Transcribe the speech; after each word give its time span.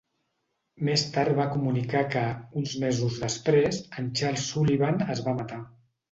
Més 0.87 1.01
tard 1.17 1.33
va 1.39 1.43
comunicar 1.49 1.99
que, 2.15 2.23
uns 2.61 2.73
mesos 2.83 3.19
després, 3.25 3.77
en 4.03 4.07
Charles 4.21 4.47
Sullivan 4.55 4.97
es 5.17 5.21
va 5.29 5.35
matar. 5.41 5.61